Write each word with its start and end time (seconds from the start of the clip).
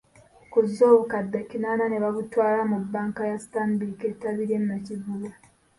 Kuzzo, 0.51 0.83
obukadde 0.93 1.39
kinaana 1.49 1.85
nebabutwala 1.89 2.59
mu 2.71 2.77
banka 2.93 3.23
ya 3.31 3.37
Stanbic 3.43 3.99
ettabi 4.11 4.43
ly'e 4.49 4.59
Nakivubo. 4.67 5.29